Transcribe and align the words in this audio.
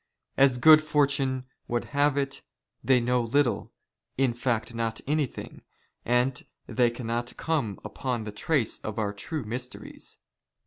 "As 0.45 0.57
good 0.57 0.81
fortune 0.83 1.45
would 1.67 1.85
have 1.93 2.17
it, 2.17 2.41
they 2.83 2.99
know 2.99 3.21
little, 3.21 3.71
in 4.17 4.33
fact 4.33 4.73
not" 4.73 4.99
anything, 5.07 5.61
and 6.03 6.41
they 6.65 6.89
cannot 6.89 7.37
come 7.37 7.79
upon 7.85 8.23
the 8.23 8.31
trace 8.31 8.79
of 8.79 8.97
our 8.97 9.13
true" 9.13 9.43
mysteries. 9.45 10.17